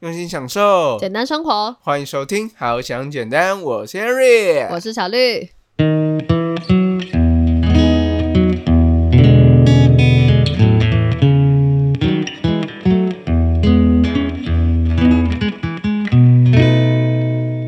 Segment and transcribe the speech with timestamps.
[0.00, 1.76] 用心享受，简单生活。
[1.80, 5.48] 欢迎收听《好想简单》，我是 Henry，我是小绿。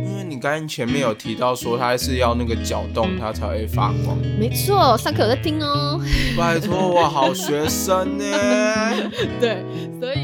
[0.05, 6.01] 因为你刚刚前面有提到说它是要那个搅动它才会发光，没错，上课有在听哦。
[6.39, 8.25] 拜托我好学生呢。
[9.41, 9.65] 对，
[9.99, 10.20] 所以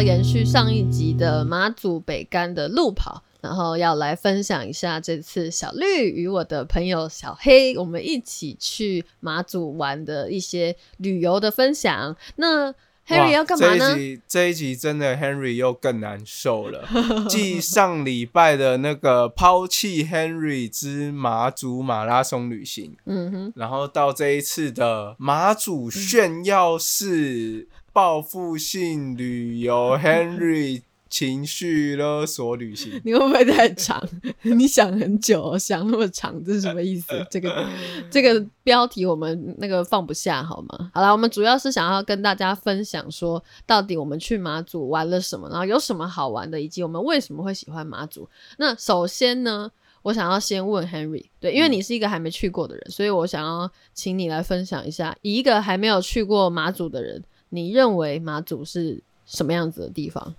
[0.00, 12.16] 要延续上一集的马祖北干的路跑，然后要来分享一下这次小绿与我的朋友小黑，我们一起去马祖玩的一些旅游的分享。
[12.36, 12.72] 那
[13.06, 14.16] Henry 要干嘛呢这一？
[14.16, 16.88] 集这一集真的 Henry 又更难受了，
[17.28, 27.68] 继上礼拜的那个抛弃 Henry 之马祖马拉松旅行，嗯哼，然后到这一次的马祖炫耀式
[28.00, 30.80] 报复性旅游， Henry
[31.10, 32.98] 情绪勒索旅行。
[33.04, 34.02] 你会不会太长？
[34.40, 37.08] 你想很久哦，想那么长，这是什么意思？
[37.30, 37.68] 这个
[38.10, 40.90] 这个标题我们那个放不下好吗？
[40.94, 48.26] 好啦，我们主要是想要跟大家分享说，到底我们去马祖玩了什么，然后有什么好玩的，以及我们为什么会喜欢马祖。
[48.56, 60.34] 那首先呢，我想要先问 Henry，对，因为你是一个还没去过的人，所以我想要请你来分享一下，以一个还没有去过马祖的人，你认为马祖是什么样子的地方？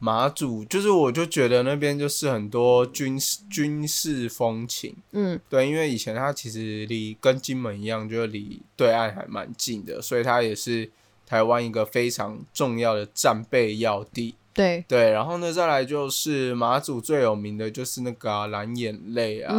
[0.00, 10.88] 马祖就是，我就觉得那边就是很多军事军事风情，嗯对，因为以前它其实离跟金门一样，就是离对岸还蛮近的，所以它也是
[11.26, 14.36] 台湾一个非常重要的战备要地。
[14.54, 19.52] 对，对，然后呢，再来就是马祖最有名的就是那个啊蓝眼泪啊，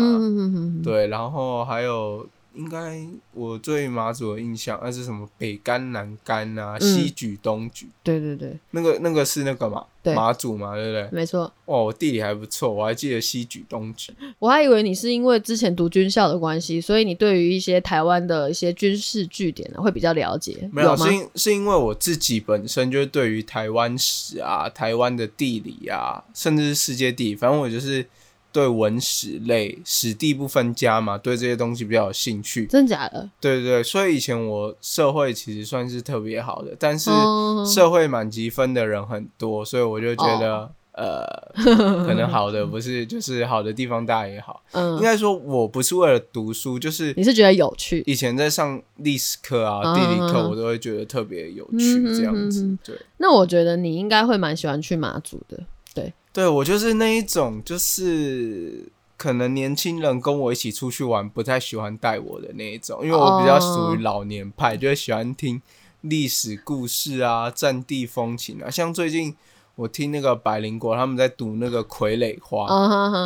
[0.81, 2.99] 对，然后还有应该
[3.33, 11.09] 我对马祖的印象，那是什么北干南干啊，嗯西举东举，对对对，那个那个是那个嘛，对马祖嘛，对不对？
[11.11, 11.51] 没错。
[11.65, 14.11] 哦，我地理还不错，我还记得西举东举。
[14.39, 21.13] 我还以为你是因为之前读军校的关系，所以你对于一些台湾的一些军事据点呢会比较了解，没有，吗是？
[21.13, 28.05] 因是因为我自己本身就是对于台湾史啊、台湾的地理啊，甚至是世界地理，反正我就是
[28.51, 32.65] 对文史类史地不分家嘛，对这些东西比较有兴趣。
[32.65, 33.29] 真假的？
[33.39, 40.71] 对对对，所以以前我社会其实算是特别好的，但是哦社会满积分的人很多，所以我就觉得。
[40.91, 41.23] 呃，
[41.55, 44.61] 可能好的不是，就是好的地方大家也好。
[44.75, 48.03] 应嗯，该说，我不是为了读书，就是你是觉得有趣？
[48.05, 52.77] 以前在上历史课啊、嗯地理课，嗯我都会觉得特别有趣，这样子。
[52.83, 55.57] 对，那我觉得你应该会蛮喜欢去马祖的。
[56.31, 65.61] 对我就是那一种，就是可能年轻人跟我一起出去玩，不太喜欢带我的那一种，因为我比较属于老年派，就会喜欢听
[66.01, 68.69] 历史故事啊、战地风情啊。
[68.69, 69.35] 像最近
[69.75, 72.67] 我听那个百灵国他们在读那个傀儡花。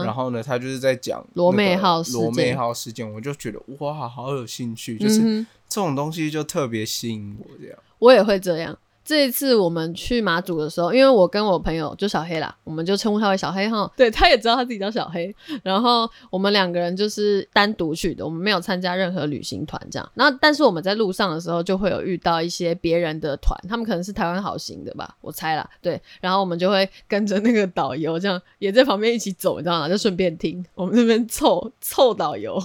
[0.03, 7.77] 然后呢，他就是在讲罗那个妹号罗妹号事件，我就觉得哇，好有兴趣，就是这种东西就特别吸引我这样。
[7.99, 8.77] 我也会这样。
[9.05, 13.91] 这一次我们去马祖的时候，因为我跟我朋友就小黑啦，我们就称呼他为小黑哈。
[13.97, 15.35] 对，他也知道他自己叫小黑。
[15.61, 20.11] 然后我们两个人就是单独去的，我们没有参加任何旅行团这样。
[20.13, 25.69] 然后，但是我们在路上的时候就会有遇到一些别人的团，他们可能是台湾好行的吧，我猜啦。
[25.81, 29.89] 对，然后我们就会跟着那个导游这样也在旁边一起走，你知道吗？
[29.89, 32.57] 就顺便听我们这边凑凑导游。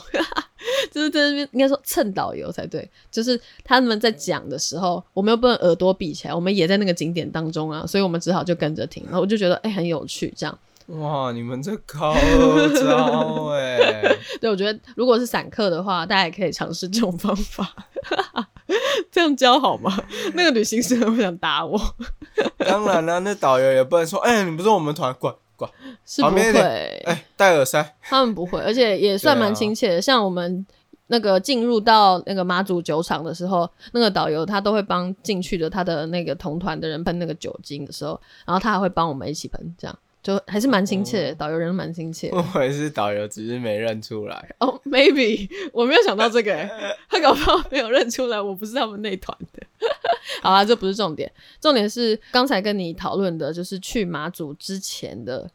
[0.91, 10.59] 就是在那边应该说蹭导游才对，就是他们在讲的时候，我们又不能耳朵闭起来，我们也在那个景点当中啊，所以我们只好就跟着听，然后我就觉得哎、很有趣，这样。
[10.89, 12.15] 哇，你们这高
[12.75, 14.17] 招 哎！
[14.41, 17.75] 对我觉得如果是散客的话，大家也可以尝试这种方法，
[19.13, 20.03] 这样教好吗？
[20.33, 21.79] 那个旅行社不想打我，
[22.57, 25.69] 当然了，那导游也不能说，哎、你不是我们团，滚滚，
[26.07, 30.01] 是不会，哎、戴耳塞，他们不会，而且也算蛮亲切的。
[30.01, 30.65] 像我们
[31.09, 41.35] 那个进入到那个马祖酒厂的时候，那个导游他都会帮进去的他的那个同团的人喷那个酒精的时候，然后他还会帮我们一起喷，这样就还是蛮亲切的。
[41.35, 42.37] 导游人蛮亲切的。
[42.55, 44.55] 我也是导游，只是没认出来。
[44.61, 46.71] 哦、m a y b e 我没有想到这个、欸，
[47.11, 49.67] 他搞不好没有认出来我不是他们那团的。
[50.43, 51.31] 好啦，这不是重点，
[51.61, 55.51] 重点是刚才跟你讨论的，就是去马祖之前的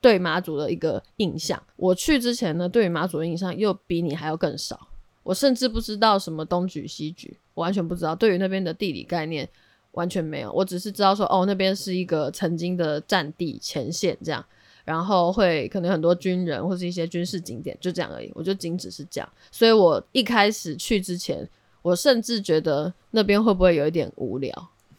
[0.00, 1.62] 对马祖的一个印象。
[1.76, 4.88] 我去之前呢，对于马祖的印象又比你还要更少。
[5.22, 8.14] 我甚至不知道什么东举西举，我完全不知道。
[8.14, 9.48] 对于那边的地理概念
[9.92, 14.44] 完全没有，我只是知道说，哦，那边是一个曾经的战地前线这样。
[14.84, 18.30] 然后会可能很多军人或是一些军事景点，就这样而已。
[18.36, 21.44] 我就仅只是这样，所以我一开始去之前，
[21.86, 24.52] 我甚至觉得那边会不会有一点无聊？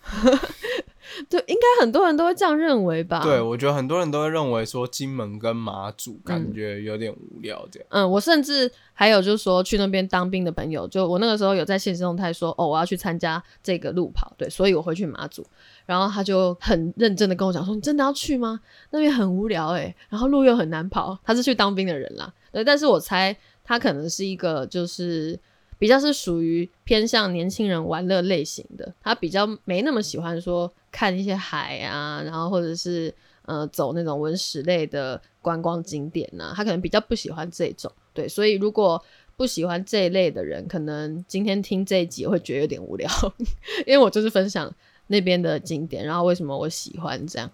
[1.29, 3.21] 对，应该很多人都会这样认为吧？
[3.23, 7.87] 对，我觉得很多人都会认为说金门跟马祖感觉有点无聊这样。
[7.91, 15.45] 嗯，我甚至还有就是说去那边当兵的朋友，就我那个时候有在现实动态说，哦，我要去参加这个路跑，对，所以我会去马祖。
[15.85, 18.61] 然后他就很认真的跟我讲说，你真的要去吗？
[18.91, 21.17] 那边很无聊诶，然后路又很难跑。
[21.25, 25.37] 他是去当兵的人啦，对，但是我猜他可能是一个就是。
[25.79, 33.13] 比较是属于偏向年轻人玩乐类型的，他比较没那么喜欢说看一些海啊，然后或者是
[33.43, 37.91] 呃走那种文史类的观光景点呐，他可能比较不喜欢这种。
[38.13, 38.99] 对，所以如果
[39.35, 43.07] 不喜欢这一类的人，可能今天听这一集会觉得有点无聊，
[43.85, 44.73] 因为我就是分享
[45.07, 47.49] 那边的景点，然后为什么我喜欢这样。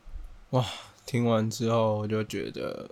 [0.51, 0.65] 哇，
[1.05, 2.89] 听完之后我就觉得。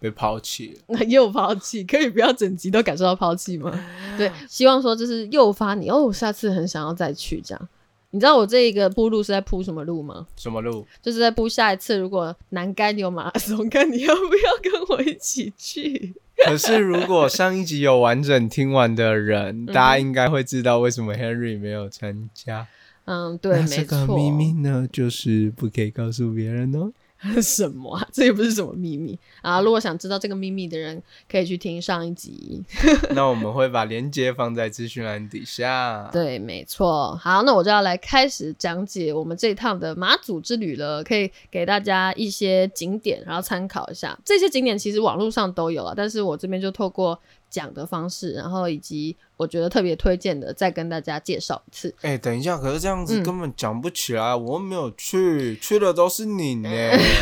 [0.00, 3.70] 被抛弃了， 又抛弃，可以不要整集都感受到抛弃吗？
[4.16, 7.68] 对，希望说就是诱发你哦，下次很想要再去这样。
[8.12, 10.26] 你知道我这一个铺路是在铺什么路吗？
[10.36, 10.84] 什么路？
[11.00, 16.14] 就是在铺下一次如果南干有马拉松， 看你要不要跟我一起去。
[16.44, 22.66] 可是如果上一集有完整听完的人，大家应该会知道为什么 Henry 没有参加。
[23.04, 23.76] 嗯，对，没错。
[23.76, 26.90] 这个秘密呢，就是不可以告诉别人哦。
[27.42, 28.06] 什么啊？
[28.12, 29.60] 这也不是什么秘密啊！
[29.60, 32.62] 如果想知道这个秘密的人，可以去听上一集。
[33.14, 36.08] 那我们会把链接放在资讯栏底下。
[36.12, 37.14] 对，没错。
[37.16, 41.04] 好，那我就要来开始讲解我们这一趟的马祖之旅了。
[41.04, 44.18] 可以给大家一些景点，然后参考一下。
[44.24, 47.20] 这些景点其实网络上都有了，但是我这边就透过。
[47.50, 51.94] 讲的方式，然后以及我觉得特别推荐的，再跟大家介绍一次。
[52.02, 56.70] 哎，等一下，可是这样子根本讲不起来，我没有去，去的都是你呢。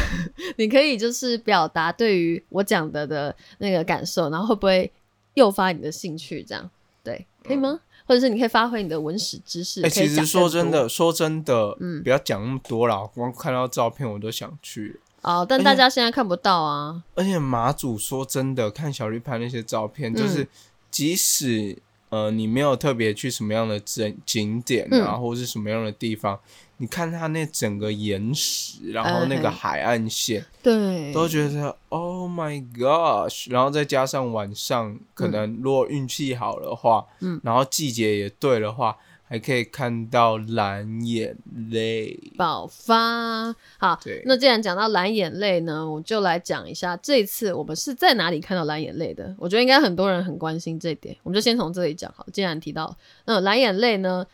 [0.57, 4.93] 你可以就是表达对于我讲的的那个感受，然后会不会
[5.35, 6.43] 诱发你的兴趣？
[6.43, 6.71] 这样
[7.03, 7.81] 对，可以吗？
[8.07, 9.83] 或者是你可以发挥你的文史知识。
[9.83, 15.01] 哎，其实说真的，说真的，嗯，不要讲那么多啦，光看到照片我都想去。
[15.23, 17.03] 哦，但大家现在看不到啊。
[17.15, 20.47] 而且马祖说真的，看小绿拍那些照片，就是
[20.91, 21.77] 即使
[22.09, 26.39] 呃你没有特别去什么样的景景点啊，或者是什么样的地方，
[26.79, 33.51] 你看它那整个岩石，然后那个海岸线，对，都觉得 Oh my gosh！
[33.51, 38.97] 然后再加上晚上，可能如果运气好的话，嗯，然后季节也对的话。
[39.29, 41.37] 还可以看到蓝眼
[41.71, 43.55] 泪爆发。
[43.79, 49.35] 好，那既然讲到蓝眼泪呢，我就来讲一下这次我们是在哪里看到蓝眼泪的。
[49.39, 52.27] 我觉得应该很多人很关心这点，我们就先从这里讲好。
[52.33, 52.97] 既然提到
[53.27, 54.27] 那蓝眼泪呢？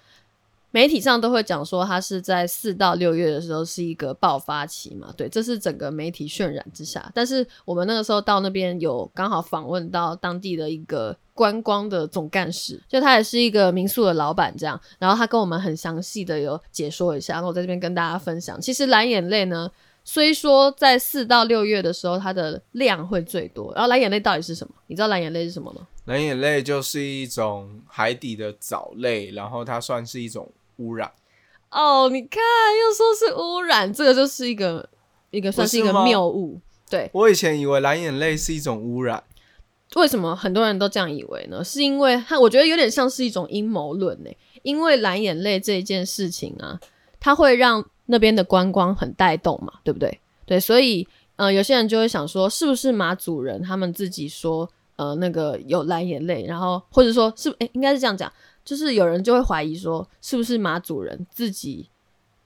[0.75, 5.15] 媒体上都会讲说，它是在四到六月的时候是一个爆发期嘛？
[5.17, 7.09] 对，这是整个媒体渲染之下。
[7.15, 14.81] 但是我们那个时候到那边有刚好访问到当地的一个观光的总干事，就他也是一个民宿的老板这样。
[14.99, 18.61] 然后他跟我们很详细的有解说一下，然后我在这边跟大家分享。
[18.61, 19.70] 其实蓝眼泪呢，
[20.03, 24.75] 虽说在四到六月的时候它的量会最多，然后蓝眼泪到底是什么？
[24.88, 25.87] 你知道蓝眼泪是什么吗？
[26.06, 30.50] 蓝眼泪就是一种海底的藻类，然后它算是一种。
[30.76, 31.11] 污染
[31.71, 34.88] 哦，你看又说是污染，这个就是一个
[35.31, 36.61] 一个算是一个谬误。
[36.88, 39.25] 对我以前以为蓝眼泪是一种污染，
[39.97, 41.65] 为什么很多人都这样以为呢？
[41.65, 44.31] 是因为它我觉得有点像是一种阴谋论呢。
[44.62, 46.79] 因为蓝眼泪这一件事情啊，
[47.19, 50.20] 它会让那边的观光很带动嘛，对不对？
[50.46, 51.06] 对，所以
[51.37, 58.32] 呃，有些人就会想说，是不是马主人他们自己说呃那个有蓝眼泪，然后或者说是哎应该是这样讲。
[58.65, 61.91] 就是有人就会怀疑说，是不是马祖人自己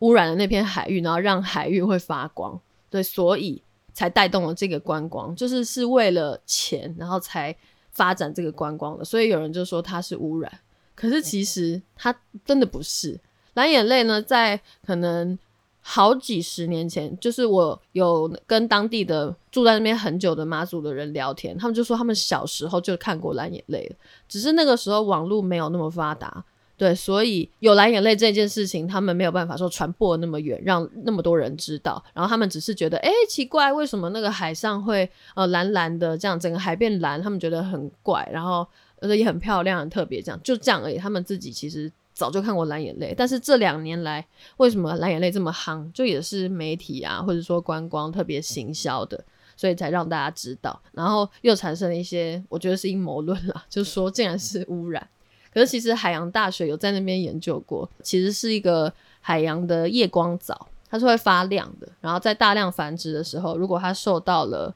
[0.01, 2.61] 污染了那片海域，然后让海域会发光，
[2.91, 7.57] 对，所以才带动了这个观光，就是是为了钱，然后才
[7.91, 9.05] 发展这个观光的。
[9.05, 10.61] 所以有人就说它是污染，
[10.95, 13.21] 可是其实它真的不是。
[13.55, 15.39] 蓝眼泪呢，在可能。
[15.81, 23.91] 好几十年前，就是我有跟当地的住在那边很久的马祖的人聊天，他们就说他们小时候就看过蓝眼泪
[24.29, 26.45] 只是那个时候网络没有那么发达，
[26.77, 32.05] 对，所以有蓝眼泪这件事情，他们没有办法说传播那么远，让那么多人知道。
[32.13, 38.67] 然后他们只是觉得，哎，奇怪，为什么那个海上会呃蓝蓝的，这样整个海变蓝，他们觉得很怪，然后
[39.01, 40.99] 呃也很漂亮，很特别，这样就这样而已。
[40.99, 41.91] 他们自己其实。
[42.19, 45.89] 早就看过蓝眼泪，但是这两年来，为什么蓝眼泪这么夯？
[45.93, 49.25] 就也是媒体啊，或者说观光特别行销的，
[49.57, 50.83] 所以才让大家知道。
[50.91, 55.09] 然后又产生了一些，我觉得是阴谋论了，就是说竟然是污染。
[55.55, 61.89] 可是其实海洋大学有在那边研究过，其实是一个海洋的夜光藻，它是会发亮的。
[62.01, 64.75] 然后在大量繁殖的时候，如果它受到了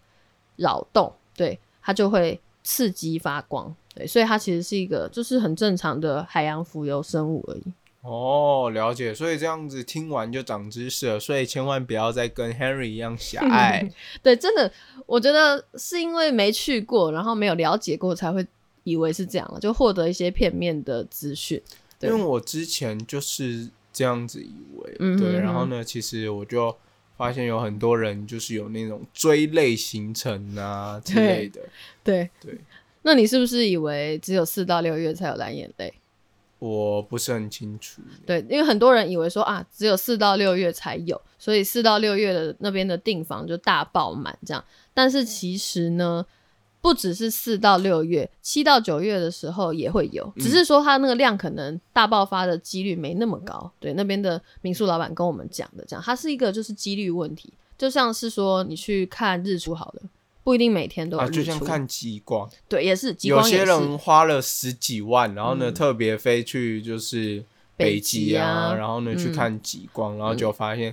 [0.55, 3.75] 扰动，对它就会刺激发光。
[3.95, 7.63] 对，所以它其实是一个就是很正常的海洋浮游生物而已。
[8.01, 9.15] 哦，了解。
[9.15, 13.89] 所以这样子听完就长知识了，所以千万不要再跟 Henry 一样狭隘。
[14.23, 14.73] 对，真的，
[15.07, 18.45] 我觉得是因为没去过，然后没有了解过，才会
[18.83, 21.63] 以为是这样，就获得一些片面的资讯。
[22.01, 25.35] 因为我之前就是这样子以为，嗯对。
[25.35, 26.77] 哼然后呢，其实我就
[27.17, 31.61] 发现有很多人就是有那种追类行程啊之类的。
[32.03, 32.59] 对对，
[33.03, 35.93] 那你是不是以为只有四到六月才有蓝眼泪？
[36.59, 38.01] 我不是很清楚。
[38.25, 44.65] 对，因为很多人以为说啊，只有四到六月才有，所以四到六月的那边的订房就大爆满这样。
[44.95, 46.25] 但是其实呢，
[46.83, 53.73] 不只是四到六月，七到九月的时候也会有，只是说它那个量可能大爆发的几率没那么高。
[53.81, 60.03] 对，那边的民宿老板跟我们讲的，这样它是一个就是几率问题，就像是说你去看日出好了。
[60.45, 65.75] 不一定每天都就像看极光，对，也是极有光也是，些人花了十几万，然后呢、嗯。
[65.75, 67.45] 特别飞去就是
[67.77, 69.33] 北极极啊然后呢、去嗯。
[69.33, 70.93] 看极光，然后就发现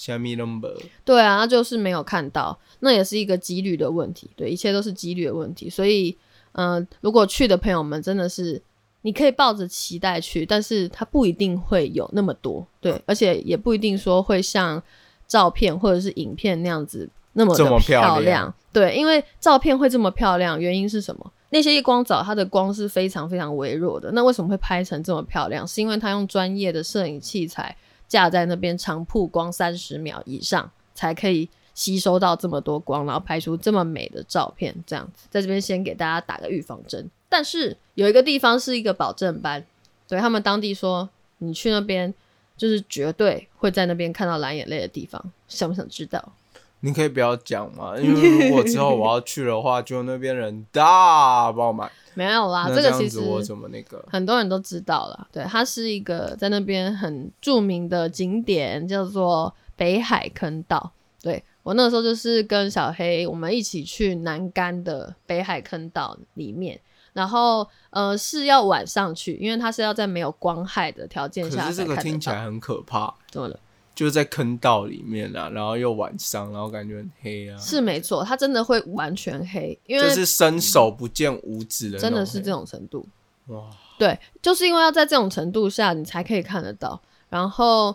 [0.00, 4.30] 虾米 number，对啊，那就是没有看到，那也是一个几率的问题。
[4.34, 5.68] 对，一切都是几率的问题。
[5.68, 6.16] 所以，
[6.52, 8.62] 嗯、如果去的朋友们真的是，
[9.02, 14.82] 你可以抱着期待去，但是它不一定会有那么多，对，而且也不一定说会像
[15.26, 18.54] 照片或者是影片那样子那么漂亮亮。
[18.72, 21.30] 对，因为照片会这么漂亮，原因是什么？
[21.50, 25.68] 那些夜光藻它的光是非常非常微弱的，那为什么会拍成这么漂亮？
[25.68, 27.76] 是因为它用专业的摄影器材
[28.10, 34.74] 架在那边，长曝光三十秒以上，才可以吸收到这么多光，然后拍出这么美的照片。
[34.84, 37.08] 这样子，在这边先给大家打个预防针。
[37.28, 39.64] 但是有一个地方是一个保证班，
[40.08, 42.12] 对他们当地说，你去那边
[42.56, 46.32] 就是绝对会在那边看到蓝眼泪的地方，想不想知道？
[46.80, 54.04] 你可以不要讲嘛，因为如果之后我要去的话，就那边人大爆满， 没有啦，这个其实我怎么那个？
[54.10, 60.92] 很多人都知道了，对，它是一个在那边很著名的景点，叫做北海坑道。
[61.22, 66.80] 对我那个时候就是跟小黑我们一起去南干的北海坑道里面，
[67.12, 73.60] 然后呃是要晚上去，因为它是要在没有光害的条件下可是这个听起来很可怕，怎么了？
[73.94, 83.06] 就是在坑道里面啊，然后又晚上，然后感觉很黑啊，是没错，它真的会完全黑，因为就是伸手不见五指的真的是这种程度。
[83.48, 83.68] 哇，
[83.98, 87.00] 对，就是因为要在这种程度下，你才可以看得到。
[87.28, 87.94] 然后，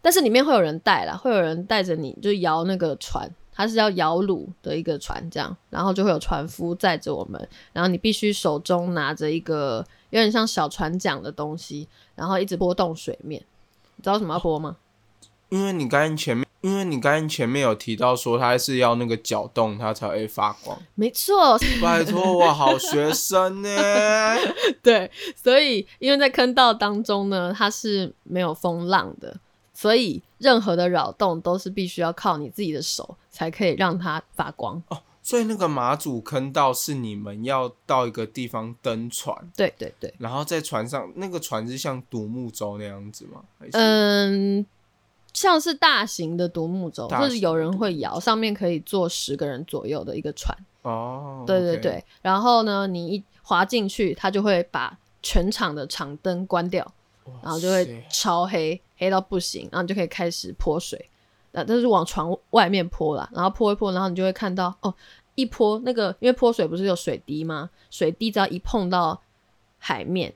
[0.00, 13.42] 但是里面会有人带啦，会有人带着你，就摇那个船，它是要摇橹的一个船，这样，然后就会有船夫载着我们，然后你必须手中拿着一个有点像小船桨的东西，然后一直波动水面。
[13.96, 14.76] 你知道什么要拨吗？
[15.52, 23.68] 因为你刚才前面，因为你刚才前面有提到说它是要那个搅动它才会发光，没错，拜托我好学生呢，
[24.82, 29.36] 对，所以因为在坑道当中呢，它是没有风浪的，
[29.74, 34.82] 所以任何的扰动都是必须要靠你自己的手才可以让它发光。
[34.88, 43.40] 哦所以那个马祖坑道是你们要到一个地方登船，对对对，然后在船上，那个船是像独木舟那样子吗？
[43.70, 44.66] 嗯，
[45.32, 50.56] 像是大型的独木舟，就是有人会摇，上面可以坐十个人左右的一个船。
[50.82, 56.84] 哦，对对对，然后呢，你一滑进去，它就会把全场的场灯关掉，
[57.42, 61.08] 然后就会超黑，黑到不行，然后你就可以开始泼水，
[61.52, 64.92] 那但是往船外面泼啦，然后泼一泼，然后你就会看到哦，
[65.36, 67.70] 一泼那个，因为泼水不是有水滴吗？
[67.88, 69.22] 水滴只要一碰到
[69.78, 70.34] 海面，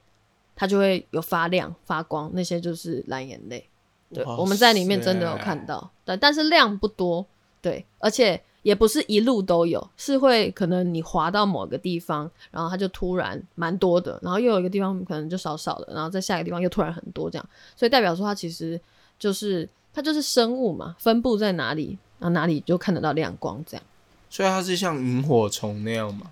[0.55, 3.69] 它就会有发亮发光，那些就是蓝眼泪。
[4.13, 7.25] 对，我们在里面真的有看到，对，但是量不多，
[7.61, 18.81] 对，而且也不是一路都有，是会可能你滑到某个地方，然后它就突然蛮多的，然后又有一个地方可能就少少的，然后在下一个地方又突然很多这样，所以代表说它其实
[19.19, 23.85] 就是它就是生物嘛，分布在哪里，然后哪里就看得到亮光这样。
[24.29, 26.31] 所以它是像萤火虫那样嘛？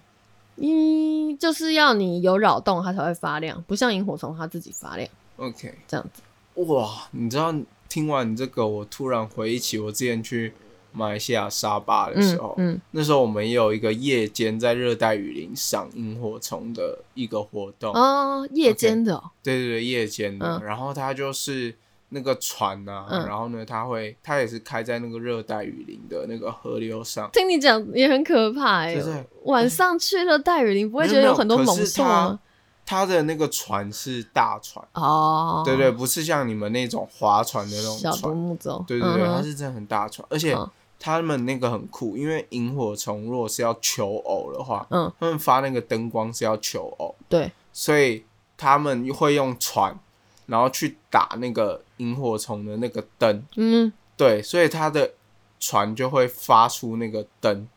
[0.57, 6.23] 嗯，就是要你有扰动它才会发亮，不像萤火虫它自己发亮 OK，这样子。
[6.55, 7.55] 哇，你知道
[7.89, 10.53] 听完你这个，我突然回忆起我之前去
[10.93, 17.93] 马来西亚沙巴的时候，嗯那时候我们也有一个夜间在热带雨林赏萤火虫的一个活动。
[17.93, 18.01] 嗯，
[18.43, 20.59] 哦，夜间的、哦对对对，夜间的。
[20.59, 21.75] 嗯然后它就是
[22.11, 27.29] 那个船啊，嗯然后呢，它会它也是开在那个热带雨林的那个河流上。
[27.33, 32.39] 听你讲也很可怕哎、就是晚上去了带雨林，不会觉得有有很多猛兽吗？
[32.87, 38.37] 它的那个船是大船，哦，对对，不是像你们那种划船的那种小独船。
[38.37, 40.71] 木舟，对对对，嗯它是真的很大船，而且嗯。
[40.97, 48.25] 他们那个很酷，因为萤火虫如果是要求偶的话，嗯，他们发那个灯光是要求偶，对，所以
[48.57, 49.99] 他们会用船，
[50.47, 55.13] 然后去打那个萤火虫的那个灯，嗯，对，所以他的
[55.61, 57.69] 船就会发出那个灯，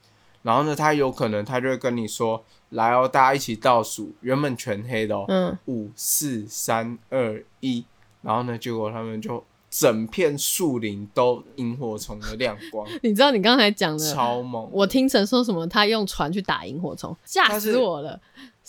[0.44, 7.86] 然后呢，他有可能他就会跟你说，来哦，大家一起倒数，原本全黑的哦，嗯，五四三二一，
[8.22, 14.68] 然后呢，结果他们就整片树林都萤火虫的亮光， 你知道你刚才讲的，超猛。
[14.72, 18.20] 我听成说什么他用船去打萤火虫，吓死我了。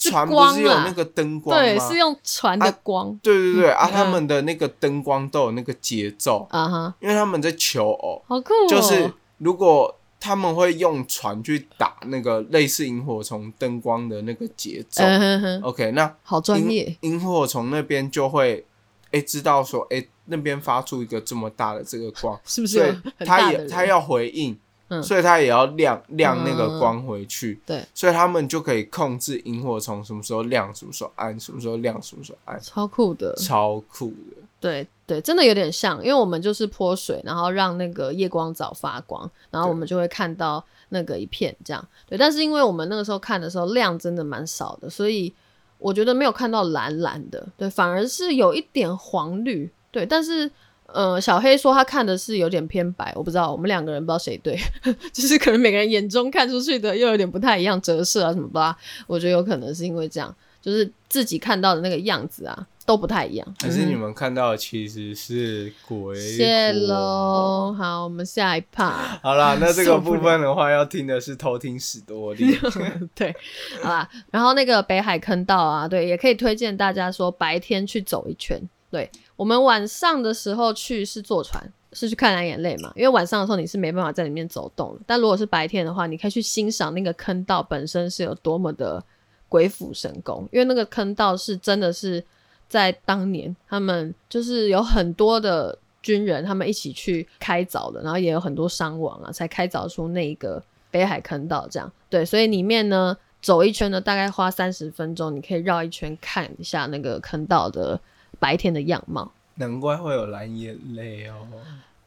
[0.00, 1.60] 是船不是有那个灯光吗？
[1.60, 8.68] 对，是用船的光对对对啊，嗯他们的那个灯光都有那个节奏，啊哈，因为他们在求偶，好酷哦。
[8.68, 15.04] 就是如果他们会用船去打那个类似萤火虫灯光的那个节奏。
[15.04, 16.96] 嗯哼哼，OK，那好专业。
[17.02, 18.64] 萤萤火虫那边就会
[19.12, 23.50] 哎知道说哎那边发出一个这么大的这个光， 是不是所以他？
[23.52, 24.58] 也他要回应，
[24.88, 27.60] 嗯所以他也要亮亮那个光回去。
[27.64, 33.34] 对，所以他们就可以控制萤火虫什么时候亮，什么时候暗，什么时候亮，什么时候暗，超酷的。
[33.36, 34.42] 超酷的。
[34.60, 41.88] 对对，真的有点像，因为我们就是泼水，然后让那个夜光藻发光，然后我们就会看到那个一片这样。
[42.06, 45.32] 对，但是因为我们那个时候看的时候量真的蛮少的，所以
[45.78, 49.70] 我觉得没有看到蓝蓝的，对，反而是有一点黄绿。
[49.90, 50.50] 对，但是
[50.86, 54.58] 呃，小黑说他看的是有点偏白，我不知道，我们两个人不知道谁对，
[55.12, 58.76] 就是可能每个人眼中看出去的又有点不太一样，折射啊什么吧。
[59.06, 63.46] 我觉得有可能是因为这样，就是自己看到的那个样子啊都不太一样。
[63.60, 66.18] 还是嗯你们看到的其实是鬼？
[66.18, 66.72] 谢。
[66.72, 69.18] 喽，好，我们下一趴。
[69.22, 72.58] 好啦，那这个部分的话，要听的是偷听史多利。
[73.14, 73.36] 对，
[73.82, 78.58] 好啦，然后那个北海坑道啊，对，也可以推荐大家说白天去走一圈。
[78.90, 85.00] 对我们晚上的时候去是坐船，是去看蓝眼泪嘛，因为晚上的时候你是没办法在里面走动的。
[85.04, 89.04] 但如果是白天的话，你可以去欣赏那个坑道本身是有多么的
[89.46, 92.24] 鬼斧神工，因为那个坑道是真的是
[92.68, 101.90] 在当年他们就是有很多的军人他们一起去开凿的，然后也有很多伤亡啊，才开凿出那一个北海坑道这样。
[102.08, 107.98] 对，所以里面呢走一圈呢大概花三十分钟，你可以绕一圈看一下那个坑道的
[108.38, 109.32] 白天的样貌。
[109.56, 111.34] 难怪会有蓝眼泪哦。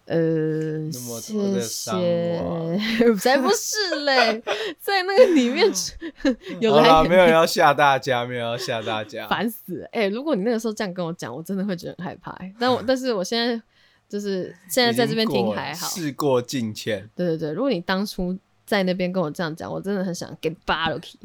[0.05, 2.41] 呃，谢谢，
[3.19, 4.41] 才不是嘞，
[4.79, 5.71] 在那个里面
[6.59, 9.27] 有来没有要吓大家，没有要吓大家。
[9.29, 9.89] 烦死了！
[9.91, 12.53] 哎、如果你那个时候这样跟我讲，我真的会觉得很害怕、欸。
[12.59, 13.61] 但我但是我现在
[14.09, 17.09] 就是现在在这边听还好，事过境迁。
[17.15, 17.51] 对对对。
[17.53, 18.37] 如果你当初
[18.71, 21.19] 在那边跟我这样讲，我真的很想给扒了 key，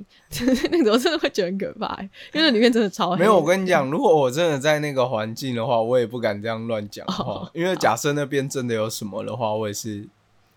[0.73, 2.03] 那种我真的会觉得很可怕、欸，
[2.35, 3.19] 因为那里面真的超黑。
[3.19, 10.09] 没有，我跟你讲，如果我真的在那个环境的话，我也不敢这样乱讲话，哦因为假设那边真的有什么的话，我也是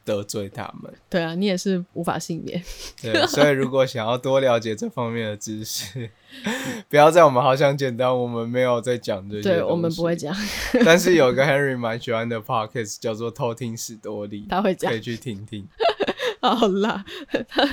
[0.03, 0.91] 得罪他们。
[1.07, 2.59] 对啊，你也是无法幸免。
[2.99, 6.09] 对，所以如果想要多了解这方面的知识，
[6.89, 9.43] 不要在我们好想简单，我们没有在讲这些。
[9.43, 10.15] 对我们不会。
[10.15, 10.35] 讲，
[10.83, 15.67] 但是有个 Henry 蛮喜欢的 podcast 叫做偷听史多利，他会讲可以去听听。
[16.41, 17.03] 好啦，
[17.49, 17.65] 他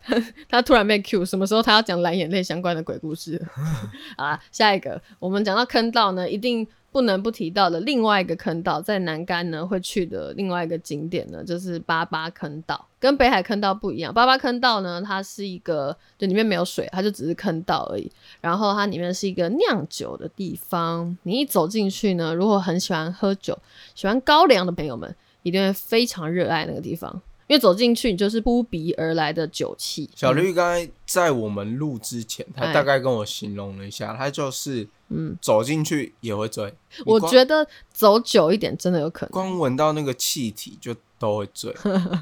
[0.00, 3.44] 他他突然被 Q，什么时候他要讲蓝眼泪相关的鬼故事
[4.16, 4.40] 啊？
[4.52, 14.14] 下一个我们讲到坑道呢，一定不能不提到的另外一个坑道，在南竿呢会去的另外一个景点呢，就是八八坑道，跟北海坑道不一样。
[14.14, 18.08] 八八坑道呢，它是一个就里面没有水，它就只是坑道而已。
[18.40, 23.58] 然后它里面是一个酿酒的地方，你一走进去呢，如果很喜欢喝酒、
[23.96, 27.20] 喜欢高粱的朋友们，一定会非常热爱那个地方。
[27.46, 30.08] 因为走进去，你就是扑鼻而来的酒气。
[30.14, 36.72] 小绿刚才在我们录之前，他哎大概跟我形容了一下，他就是嗯，走进去也会醉。
[37.04, 39.30] 我觉得走久一点真的有可能。
[39.30, 41.74] 光闻到那个气体就都会醉。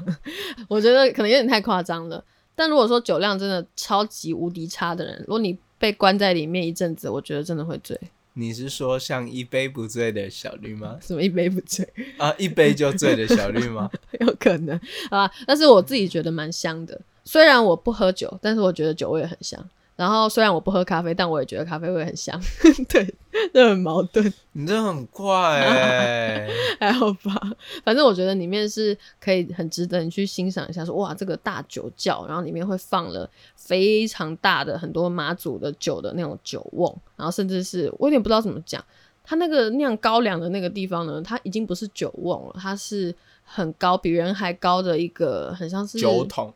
[0.67, 2.23] 我觉得可能有点太夸张了。
[2.55, 7.99] 但如果说酒量真的超级无敌差的人，如果你被关在里面一阵子，我觉得真的会醉。
[8.33, 10.97] 你是说像一杯不醉的小绿吗？
[11.01, 13.89] 什么一杯不醉，啊，一杯就醉的小绿吗？
[14.19, 15.29] 有可能啊。
[15.45, 19.63] 但是我自己觉得蛮香的，虽然我不喝酒，但是我觉得酒味很香。
[19.95, 22.39] 然后虽然我不喝咖啡，但我也觉得咖啡味很香。
[22.89, 23.13] 对，
[23.53, 24.33] 这很矛盾。
[24.53, 27.51] 你这很快哎、 还好吧，
[27.83, 38.83] 反正我觉得里面是可以很值得你去欣赏一下说哇，这个大酒窖，然后里面会放了非常大的很多马祖的酒的那种酒瓮，然后甚至是我有点不知道怎么讲，
[39.23, 46.53] 它那个酿高粱的那个地方呢，它已经不是酒瓮了，它是很高，比人还高的一个，很像是酒桶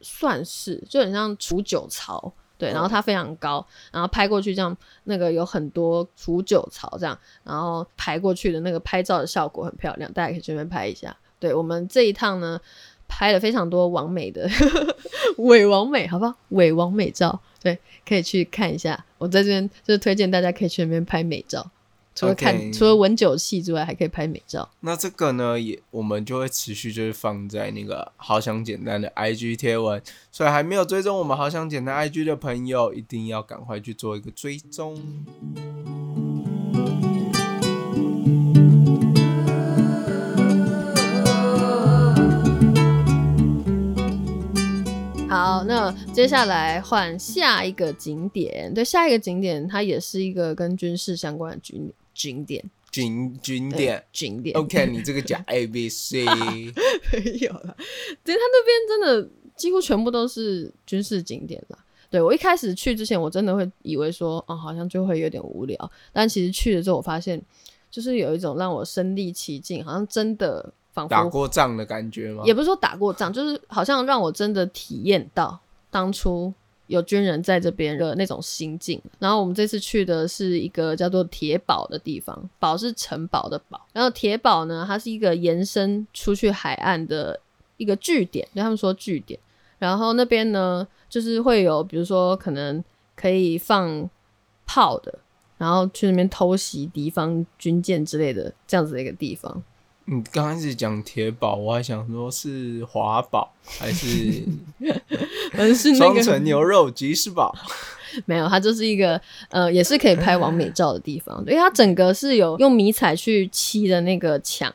[0.00, 2.32] 算是就很像储酒槽，
[2.64, 4.74] 对，然后它非常高，然后拍过去这样，
[5.04, 11.14] 那个有很多储酒槽这样，然后排过去的那个拍照的效果很漂亮，大家可以这边拍一下。
[11.38, 12.58] 对我们这一趟呢，
[13.06, 14.48] 拍了非常多完美的
[15.36, 16.34] 伪完美，好不好？
[16.50, 19.04] 伪完美照，对，可以去看一下。
[19.18, 21.70] 我在这边就是推荐大家可以去那边拍美照，
[22.14, 24.70] 除了看除了闻酒气之外，还可以拍美照。
[24.80, 30.00] 那这个呢，也我们就会持续就是放在那个好想简单的 IG 贴文，
[30.30, 34.96] 所以还没有追踪我们好想简单 IG 的朋友，一定要赶快去做一个追踪。
[45.28, 48.72] 好，那接下来换下一个景点。
[48.72, 52.64] 对，下一个景点它也是一个跟军事相关的景景点。
[52.90, 54.56] 景景点景点。
[54.56, 56.30] ，OK，你这个讲 A B C， 没
[57.40, 57.76] 有了。
[58.24, 61.78] 其实他那边真的几乎全部都是军事景点啦。
[62.08, 65.90] 对我一开始去之前，我真的会以为说，哦，好像就会有点无聊。
[66.12, 67.42] 但其实去了之后，我发现
[67.90, 72.44] 就是有一种让我身临其境，好像真的仿佛打过仗的感觉吗？
[72.46, 75.58] 也不是说打过仗，就是好像让我真的体验到
[75.90, 76.54] 当初
[76.86, 79.00] 有军人在这边的那种心境。
[79.18, 87.40] 然后我们这次去的是一个叫做铁堡的地方，堡是城堡的堡，然后铁堡呢，它是一个延伸出去海岸的
[87.76, 89.38] 一个据点，就他们说据点。
[89.78, 92.82] 然后那边呢，就是会有比如说可能
[93.16, 94.08] 可以放
[94.66, 95.18] 炮的。
[95.56, 99.62] 然后去那边偷袭敌方军舰之类的，这样子的一个地方。
[100.06, 104.44] 你刚开始讲铁堡，我还想说是华堡还是
[105.52, 107.54] 反正是那个双层牛肉吉士堡？
[108.26, 114.72] 没有，它就是一个呃，也是可以拍完美照的地方，因为它整个是有用迷彩去漆的那个墙，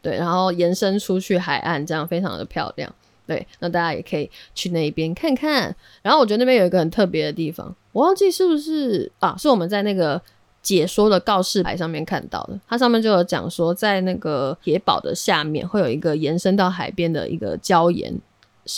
[0.00, 2.94] 对，然后延伸出去海岸，这样非常的漂亮。
[3.26, 5.74] 对，那大家也可以去那边看看。
[6.00, 10.22] 然后我觉得那边有一个很特别的地方，我忘记是不是啊，是我们在那个
[10.66, 18.12] 解说的告示牌上面看到的，它上面就有讲说，在那个铁堡的下面会有一个延伸到海边的一个礁岩。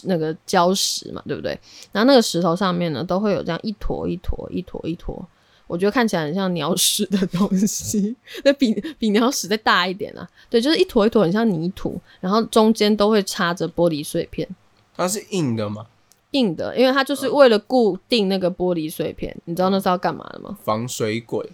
[0.03, 1.59] 那个礁石嘛，对不对？
[1.93, 5.19] 然后那个石头上面呢，都会有这样一坨一坨、一坨一坨，
[5.67, 10.29] 我觉得看起来很像鸟屎的东西， 那比比鸟屎再大一点啊。
[10.51, 14.47] 对，就是一坨一坨，很像泥土，然后中间都会插着玻璃碎片，
[14.95, 15.87] 它是硬的吗？
[16.33, 19.35] 硬的，因为它就是为了固定那个玻璃碎片。
[19.47, 21.49] 你知道那是要干嘛的吗防水鬼。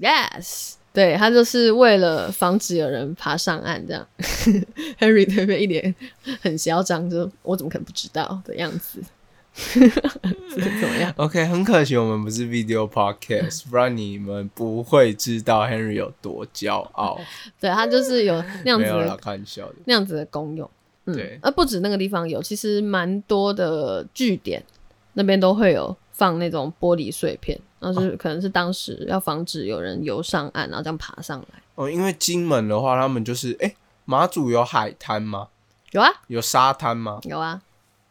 [0.00, 4.06] ？Yes，对，他就是为了防止有人爬上岸这样。
[4.98, 5.94] Henry 那边一脸
[6.40, 9.02] 很嚣张，就我怎么可能不知道的样子，
[9.54, 9.88] 是
[10.80, 17.20] 怎么样？OK，很可惜我们不是 video podcast，不然你们不会知道 Henry 有多骄傲。
[17.60, 19.74] 对，他就是有那样子的开玩笑的。
[19.84, 20.68] 那样子的功用。
[21.06, 24.62] 嗯对，而不止那个地方有，其实蛮多的据点
[25.14, 31.62] 那边都会有放那种玻璃碎片，然后就是可能是当时要防止有人游上岸，然后这样爬上来。
[31.74, 35.48] 哦，因为金门的话，他们就是哎，马祖有海滩吗？
[35.92, 37.18] 有啊，有沙滩吗？
[37.24, 37.60] 有啊，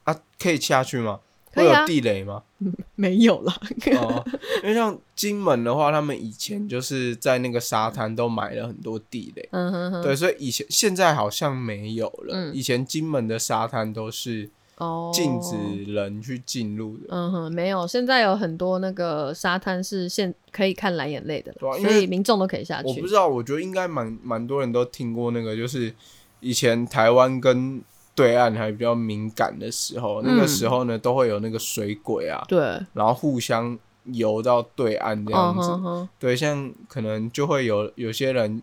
[0.04, 1.20] 啊，可以下去吗？
[1.54, 2.44] 可以啊会有地雷吗？
[2.96, 3.56] 没有啦。
[3.98, 4.24] 哦，
[4.62, 12.36] 因为像金门的话，他们以前就是在那个沙滩都埋了很多地雷，嗯哼哼，对，所以以前现在好像没有了。
[12.36, 17.04] 嗯以前金门的沙滩都是哦，禁止人去进入的。
[17.10, 17.86] 嗯哼，没有。
[17.86, 22.88] 现在有很多那个沙滩是现可以看蓝眼泪的了，对啊因为所以民众都可以下去。
[22.88, 25.94] 我不知道，我觉得应该蛮蛮多人都听过那个，就是
[26.40, 27.82] 以前台湾跟
[28.16, 32.60] 对岸还比较敏感的时候，那个嗯时候呢都会有那个水鬼啊，对，
[32.94, 35.70] 然后互相游到对岸这嗯样子。
[35.70, 38.62] 哼哼，对，像可能就会有有些人，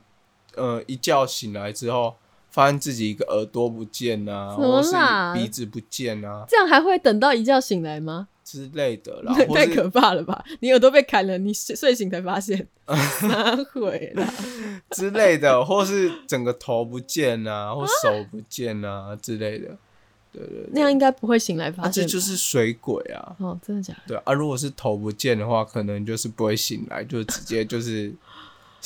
[0.54, 2.14] 呃，一觉醒来之后，
[2.56, 4.92] 发现自己一个耳朵不见啊，或是
[5.34, 8.28] 鼻子不见啊这样还会等到一觉醒来吗？
[8.42, 10.42] 之类的啦，或是太可怕了吧！
[10.60, 14.26] 你耳朵被砍了，你睡睡醒才发现， 哪会啦？
[14.92, 19.76] 之类的，或是整个头不见啊，或手不见啊之类的。
[20.32, 22.04] 对对对，那样应该不会醒来发啊，这。
[22.04, 23.36] 就是水鬼啊。
[23.38, 24.14] 哦，真的假的？
[24.14, 28.14] 对啊，如果是头不见的话，可能就是不会醒来，就直接就是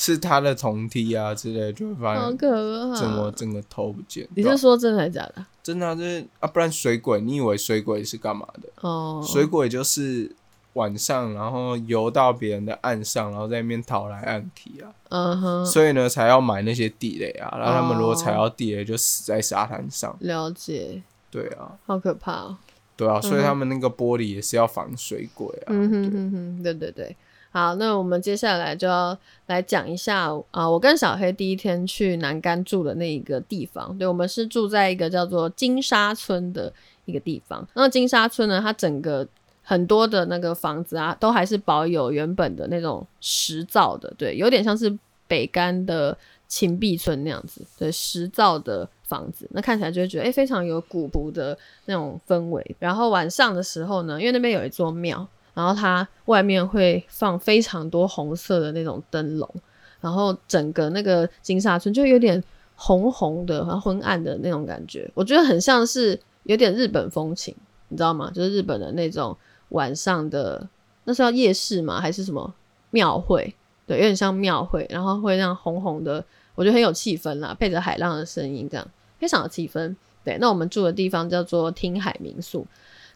[0.01, 2.99] 是他的同梯啊之类，就会发好现可怕！
[2.99, 4.27] 整个整个头不见。
[4.35, 5.45] 你是说真的还是假的？
[5.61, 8.67] 真的啊，就是啊，不然水鬼，你以为水鬼是干嘛的？
[8.81, 10.35] 哦，水鬼就是
[10.73, 20.17] 晚上然后游到别人的岸上，然后在那边讨来岸去啊，嗯哼，所以呢才要买那些地雷啊，然后他们如果哦踩到地雷就死在沙滩上。
[20.21, 22.57] 了解，对啊，好可怕哦。
[22.97, 25.69] 对啊，所以他们那个玻璃也是要防水鬼啊。
[25.69, 27.15] 嗯哼哼哼，对对对。
[27.51, 33.97] 好，那我们接下来就要来讲一下啊、我跟小黑第一天去南竿住的那一个地方。
[33.97, 36.71] 对，我们是住在一个叫做金沙村的
[37.05, 37.67] 一个地方。
[37.73, 39.27] 那金沙村呢，它整个
[39.61, 52.75] 很多的那个房子啊，都还是保有原本的那种石造的，对，有点像是北干的秦壁村那样子，对，石造的房子，那看起来就会觉得哎、诶非常有古朴的那种氛围。
[52.79, 59.49] 然后晚上的时候呢，因为那边有一座庙，然后它外面会放非常多红色的那种灯笼，
[59.99, 62.43] 然后整个那个金沙村就有点
[62.75, 67.55] 红红的、很昏暗的那种感觉，我觉得很像是有点日本风情，
[67.89, 68.31] 你知道吗？
[68.33, 69.37] 就是日本的那种
[69.69, 70.67] 晚上的，
[71.03, 72.01] 那是要夜市吗？
[72.01, 72.53] 还是什么
[72.89, 73.53] 庙会？
[73.85, 76.23] 对，有点像庙会，然后会让红红的，
[76.55, 78.87] 我觉得很有气氛啦，配着海浪的声音，这样
[79.19, 79.95] 非常有气氛。
[80.23, 82.65] 对，那我们住的地方叫做听海民宿，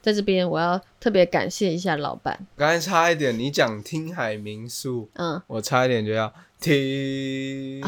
[0.06, 7.82] 在这边我要特别感谢一下老板，刚才差一点，你讲听海民宿，嗯，我差一点就要听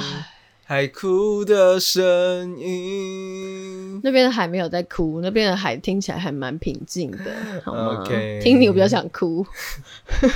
[0.70, 4.02] 海哭的声音。
[4.04, 9.46] 那边的海没有在哭，那边的海听起来还蛮平静的， 好吗 OK 听你我比较想哭，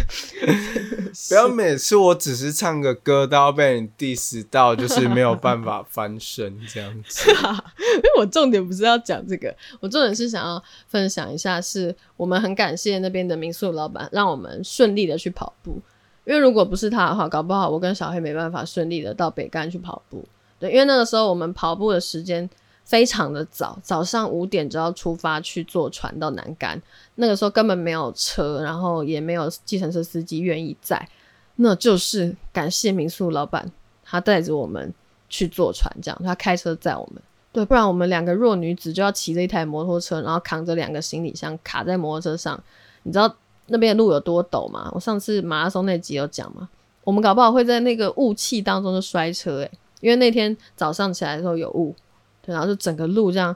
[1.27, 7.29] 不要每次我只是唱个歌都要被你 diss 到，就是没有办法翻身这样子。
[7.95, 15.81] 因为我重点不是要讲这个，我重点是想要分享一下，是我们很感谢那边的民宿老板，让我们顺利的去跑步。
[16.25, 20.23] 因为如果不是他的话，搞不好我跟小黑没办法顺利的到北干去跑步。
[20.59, 22.47] 对，因为那个时候我们跑步的时间
[22.83, 26.79] 非常的早，早上五点就要出发去坐船到南干。
[27.15, 31.09] 那个时候根本没有车，然后也没有计程车司机愿意载，
[31.55, 33.71] 那就是感谢民宿老板，
[34.03, 34.93] 他带着我们
[35.29, 37.21] 去坐船，这样他开车载我们。
[37.51, 42.61] 对，不然我们两个弱女子就要骑着一台摩托车，然后扛着两个行李箱卡在摩托车上。
[43.03, 43.35] 你知道
[43.71, 44.91] 那边的路有多陡吗？
[44.93, 46.69] 我上次马拉松那集有讲嘛，
[47.03, 51.95] 我们搞不好会在那个雾气当中就摔车诶、因为那天早上起来的时候有雾，
[52.41, 53.55] 对，然后就整个路这样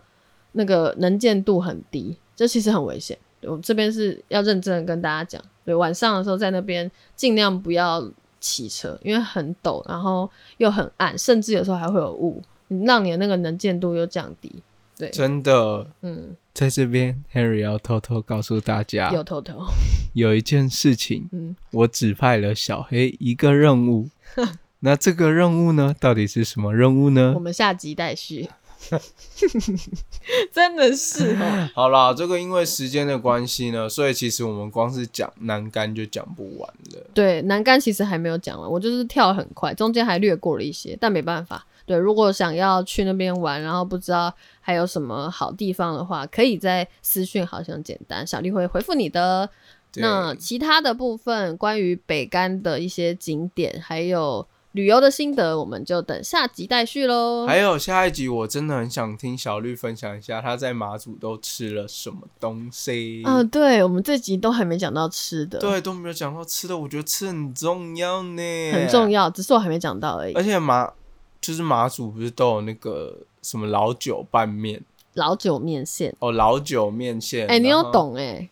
[0.54, 3.17] 那个能见度很低，这其实很危险。
[3.41, 8.04] 我这边是要认真的跟大家讲，对，晚上的时候在那边尽量不要
[8.39, 12.41] 骑车，因为很陡，然后又很暗，甚至有时候还会有雾，
[12.86, 14.63] 让你的那个能见度又降低。
[14.97, 19.65] 对，真的，嗯，在这边，Harry 要偷偷告诉大家，有偷偷，
[20.13, 24.10] 有一件事情，嗯，我指派了小黑一个任务。
[24.79, 27.39] 那这个任务呢，到底是什么任务呢我呢？
[27.39, 28.47] 们下集待续。
[30.51, 37.01] 真的是哦， 好啦，这个因为时间的关系呢，所以其实我们光是讲南干就讲不完了。
[37.13, 41.65] 对，南干其实还没有讲完，我就是跳得很快，中间还略过了一些，但没办法。
[41.85, 49.49] 对，如果想要去那边玩，然后不知道还有什么好地方的话，可以在私讯，好像简单，小丽会回复你的。
[49.97, 54.45] 那其他的部分，关于北干的一些景点，还有
[54.75, 57.47] 旅游的心得，我们就等下集待续喽。
[57.47, 63.23] 还有下一集，我真的很想听小绿分享一下他在马祖都吃了什么东西。
[63.25, 69.09] 嗯、对，我们这集都还没讲到吃的，，对，都没有讲到吃的，我觉得吃很重要呢，很重。
[69.09, 70.33] 要，只是我还没讲到而已。
[70.33, 70.91] 而且马
[71.39, 74.83] 就是马祖不是都有那个什么老酒拌面
[75.13, 77.47] 老酒面线，哦，老酒面线。
[77.47, 77.81] 哎、你有？
[77.93, 78.49] 懂哎、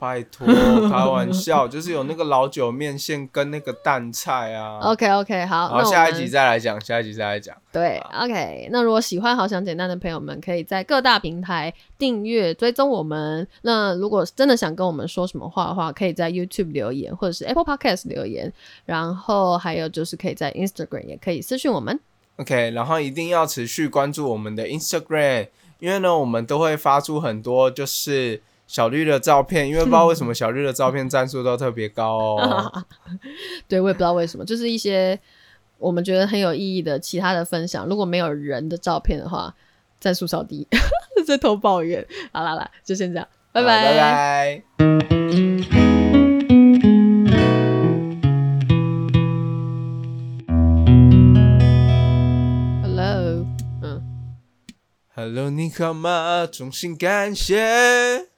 [0.00, 0.46] 拜托，
[0.88, 4.78] 开玩笑， 就是有那个老酒面线跟那个蛋菜啊。
[4.80, 7.54] OK OK，好，好，下一集再来讲，下一集再来讲。
[7.70, 8.68] 对，OK。
[8.72, 13.46] 那如果喜欢好想简单的朋友们，可以在各大平台订阅追踪我们。
[13.62, 18.50] 那如果真的想跟我们说什么话的话，可以在 YouTube 留言，或者是 Apple Podcast 留言。
[18.86, 22.00] 然后还有就是可以在 Instagram 也可以私讯我们。
[22.36, 32.84] OK，然后一定要持续关注我们的 Instagram，因为呢，我们都会发出很多就是小绿的照片，因为不知道为什么小绿的照片赞数都特别高哦。
[33.66, 35.18] 对，我也不知道为什么，就是一些
[35.76, 37.84] 我们觉得很有意义的其他的分享。
[37.88, 39.52] 如果没有人的照片的话，
[39.98, 40.68] 赞数超低，
[41.26, 42.06] 在偷抱怨。
[42.32, 44.62] 好啦啦，就先这样，拜拜拜拜。
[52.84, 53.46] Hello，
[53.82, 54.00] 嗯。
[55.12, 56.46] Hello，你好吗？
[56.46, 58.29] 衷心感谢。